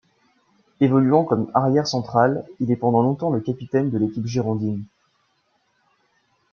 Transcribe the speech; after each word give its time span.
Évoluant 0.79 1.25
comme 1.25 1.51
arrière 1.53 1.85
central, 1.85 2.43
il 2.59 2.71
est 2.71 2.75
pendant 2.75 3.03
longtemps 3.03 3.29
le 3.29 3.39
capitaine 3.39 3.91
de 3.91 3.99
l'équipe 3.99 4.25
girondine. 4.25 4.83